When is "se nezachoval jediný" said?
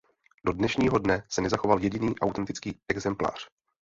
1.29-2.19